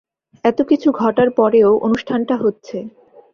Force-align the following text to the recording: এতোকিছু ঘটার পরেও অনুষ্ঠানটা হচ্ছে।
এতোকিছু 0.45 0.87
ঘটার 0.93 1.29
পরেও 1.37 1.71
অনুষ্ঠানটা 1.87 2.35
হচ্ছে। 2.35 2.77